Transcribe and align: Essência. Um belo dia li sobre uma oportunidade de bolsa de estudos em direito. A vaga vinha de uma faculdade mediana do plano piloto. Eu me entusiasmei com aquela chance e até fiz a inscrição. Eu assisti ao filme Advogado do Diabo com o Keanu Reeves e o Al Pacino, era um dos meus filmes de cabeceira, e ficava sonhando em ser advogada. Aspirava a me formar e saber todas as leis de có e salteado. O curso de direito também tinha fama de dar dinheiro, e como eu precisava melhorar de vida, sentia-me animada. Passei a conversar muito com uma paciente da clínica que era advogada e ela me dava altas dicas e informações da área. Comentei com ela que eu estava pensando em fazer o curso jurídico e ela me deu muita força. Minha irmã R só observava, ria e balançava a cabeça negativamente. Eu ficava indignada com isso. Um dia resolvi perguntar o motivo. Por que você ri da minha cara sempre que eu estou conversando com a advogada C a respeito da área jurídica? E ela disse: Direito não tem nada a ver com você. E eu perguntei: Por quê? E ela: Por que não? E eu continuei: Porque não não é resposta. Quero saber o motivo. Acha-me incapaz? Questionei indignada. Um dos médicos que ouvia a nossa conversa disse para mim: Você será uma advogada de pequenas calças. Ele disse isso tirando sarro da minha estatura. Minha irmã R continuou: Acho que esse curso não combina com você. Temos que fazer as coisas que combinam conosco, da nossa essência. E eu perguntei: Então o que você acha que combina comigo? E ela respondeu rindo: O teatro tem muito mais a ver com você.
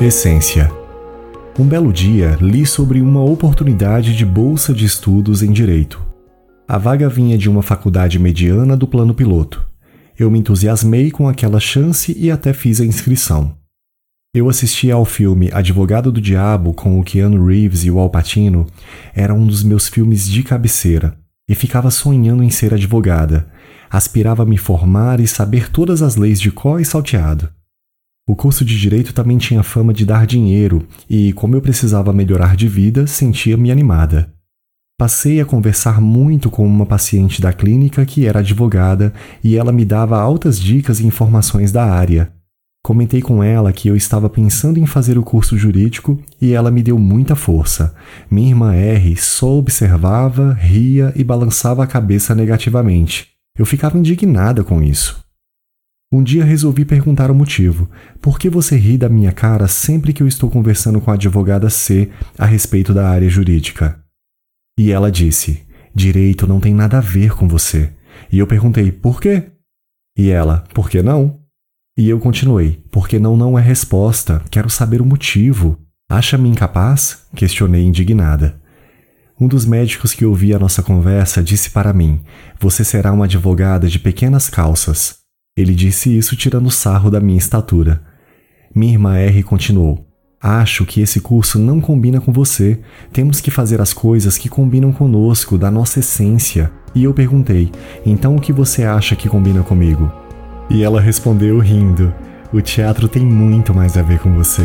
Essência. 0.00 0.70
Um 1.58 1.64
belo 1.64 1.92
dia 1.92 2.36
li 2.40 2.66
sobre 2.66 3.00
uma 3.00 3.22
oportunidade 3.22 4.16
de 4.16 4.26
bolsa 4.26 4.74
de 4.74 4.84
estudos 4.84 5.42
em 5.42 5.52
direito. 5.52 6.02
A 6.66 6.78
vaga 6.78 7.08
vinha 7.08 7.38
de 7.38 7.48
uma 7.48 7.62
faculdade 7.62 8.18
mediana 8.18 8.76
do 8.76 8.86
plano 8.86 9.14
piloto. 9.14 9.64
Eu 10.18 10.30
me 10.30 10.38
entusiasmei 10.38 11.10
com 11.10 11.28
aquela 11.28 11.60
chance 11.60 12.16
e 12.18 12.30
até 12.30 12.52
fiz 12.52 12.80
a 12.80 12.84
inscrição. 12.84 13.56
Eu 14.34 14.48
assisti 14.48 14.90
ao 14.90 15.04
filme 15.04 15.50
Advogado 15.52 16.10
do 16.10 16.20
Diabo 16.20 16.72
com 16.72 16.98
o 16.98 17.04
Keanu 17.04 17.46
Reeves 17.46 17.84
e 17.84 17.90
o 17.90 17.98
Al 17.98 18.08
Pacino, 18.08 18.66
era 19.14 19.34
um 19.34 19.46
dos 19.46 19.62
meus 19.62 19.88
filmes 19.88 20.26
de 20.26 20.42
cabeceira, 20.42 21.18
e 21.46 21.54
ficava 21.54 21.90
sonhando 21.90 22.42
em 22.42 22.48
ser 22.48 22.72
advogada. 22.72 23.46
Aspirava 23.92 24.42
a 24.42 24.46
me 24.46 24.56
formar 24.56 25.20
e 25.20 25.26
saber 25.26 25.70
todas 25.70 26.00
as 26.00 26.16
leis 26.16 26.40
de 26.40 26.50
có 26.50 26.80
e 26.80 26.84
salteado. 26.84 27.50
O 28.26 28.34
curso 28.34 28.64
de 28.64 28.80
direito 28.80 29.12
também 29.12 29.36
tinha 29.36 29.62
fama 29.62 29.92
de 29.92 30.06
dar 30.06 30.26
dinheiro, 30.26 30.86
e 31.10 31.34
como 31.34 31.54
eu 31.54 31.60
precisava 31.60 32.10
melhorar 32.10 32.56
de 32.56 32.66
vida, 32.66 33.06
sentia-me 33.06 33.70
animada. 33.70 34.32
Passei 34.98 35.42
a 35.42 35.44
conversar 35.44 36.00
muito 36.00 36.48
com 36.48 36.66
uma 36.66 36.86
paciente 36.86 37.42
da 37.42 37.52
clínica 37.52 38.06
que 38.06 38.24
era 38.24 38.38
advogada 38.38 39.12
e 39.44 39.56
ela 39.56 39.72
me 39.72 39.84
dava 39.84 40.18
altas 40.18 40.58
dicas 40.58 41.00
e 41.00 41.06
informações 41.06 41.70
da 41.70 41.84
área. 41.84 42.32
Comentei 42.84 43.20
com 43.20 43.42
ela 43.42 43.72
que 43.72 43.88
eu 43.88 43.96
estava 43.96 44.30
pensando 44.30 44.78
em 44.78 44.86
fazer 44.86 45.18
o 45.18 45.22
curso 45.22 45.58
jurídico 45.58 46.18
e 46.40 46.52
ela 46.52 46.70
me 46.70 46.82
deu 46.82 46.98
muita 46.98 47.34
força. 47.34 47.94
Minha 48.30 48.50
irmã 48.50 48.74
R 48.74 49.16
só 49.16 49.58
observava, 49.58 50.52
ria 50.54 51.12
e 51.14 51.22
balançava 51.24 51.82
a 51.84 51.86
cabeça 51.86 52.34
negativamente. 52.34 53.31
Eu 53.58 53.66
ficava 53.66 53.98
indignada 53.98 54.64
com 54.64 54.82
isso. 54.82 55.22
Um 56.12 56.22
dia 56.22 56.44
resolvi 56.44 56.84
perguntar 56.84 57.30
o 57.30 57.34
motivo. 57.34 57.90
Por 58.20 58.38
que 58.38 58.50
você 58.50 58.76
ri 58.76 58.98
da 58.98 59.08
minha 59.08 59.32
cara 59.32 59.66
sempre 59.66 60.12
que 60.12 60.22
eu 60.22 60.28
estou 60.28 60.50
conversando 60.50 61.00
com 61.00 61.10
a 61.10 61.14
advogada 61.14 61.70
C 61.70 62.10
a 62.38 62.44
respeito 62.44 62.92
da 62.92 63.08
área 63.08 63.28
jurídica? 63.28 63.98
E 64.78 64.90
ela 64.90 65.10
disse: 65.10 65.66
Direito 65.94 66.46
não 66.46 66.60
tem 66.60 66.74
nada 66.74 66.98
a 66.98 67.00
ver 67.00 67.34
com 67.34 67.48
você. 67.48 67.92
E 68.30 68.38
eu 68.38 68.46
perguntei: 68.46 68.92
Por 68.92 69.20
quê? 69.20 69.52
E 70.16 70.28
ela: 70.28 70.64
Por 70.74 70.90
que 70.90 71.02
não? 71.02 71.40
E 71.96 72.08
eu 72.08 72.18
continuei: 72.18 72.82
Porque 72.90 73.18
não 73.18 73.36
não 73.36 73.58
é 73.58 73.62
resposta. 73.62 74.42
Quero 74.50 74.68
saber 74.68 75.00
o 75.00 75.06
motivo. 75.06 75.78
Acha-me 76.10 76.48
incapaz? 76.48 77.26
Questionei 77.34 77.84
indignada. 77.84 78.60
Um 79.40 79.48
dos 79.48 79.64
médicos 79.64 80.12
que 80.12 80.24
ouvia 80.24 80.56
a 80.56 80.58
nossa 80.58 80.82
conversa 80.82 81.42
disse 81.42 81.70
para 81.70 81.92
mim: 81.92 82.20
Você 82.60 82.84
será 82.84 83.12
uma 83.12 83.24
advogada 83.24 83.88
de 83.88 83.98
pequenas 83.98 84.48
calças. 84.48 85.16
Ele 85.56 85.74
disse 85.74 86.16
isso 86.16 86.36
tirando 86.36 86.70
sarro 86.70 87.10
da 87.10 87.20
minha 87.20 87.38
estatura. 87.38 88.02
Minha 88.74 88.94
irmã 88.94 89.16
R 89.16 89.42
continuou: 89.42 90.06
Acho 90.40 90.84
que 90.84 91.00
esse 91.00 91.20
curso 91.20 91.58
não 91.58 91.80
combina 91.80 92.20
com 92.20 92.32
você. 92.32 92.80
Temos 93.12 93.40
que 93.40 93.50
fazer 93.50 93.80
as 93.80 93.92
coisas 93.92 94.36
que 94.36 94.48
combinam 94.48 94.92
conosco, 94.92 95.56
da 95.56 95.70
nossa 95.70 96.00
essência. 96.00 96.70
E 96.94 97.04
eu 97.04 97.14
perguntei: 97.14 97.70
Então 98.04 98.36
o 98.36 98.40
que 98.40 98.52
você 98.52 98.84
acha 98.84 99.14
que 99.16 99.28
combina 99.28 99.62
comigo? 99.62 100.10
E 100.68 100.82
ela 100.82 101.00
respondeu 101.00 101.58
rindo: 101.58 102.14
O 102.52 102.60
teatro 102.60 103.08
tem 103.08 103.24
muito 103.24 103.74
mais 103.74 103.96
a 103.96 104.02
ver 104.02 104.18
com 104.18 104.32
você. 104.32 104.64